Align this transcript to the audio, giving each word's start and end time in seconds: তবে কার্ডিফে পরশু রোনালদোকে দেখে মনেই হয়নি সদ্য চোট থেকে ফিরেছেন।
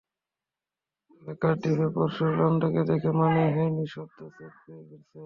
তবে 1.11 1.33
কার্ডিফে 1.41 1.87
পরশু 1.95 2.23
রোনালদোকে 2.29 2.81
দেখে 2.89 3.11
মনেই 3.19 3.49
হয়নি 3.55 3.83
সদ্য 3.93 4.17
চোট 4.29 4.53
থেকে 4.57 4.81
ফিরেছেন। 4.81 5.19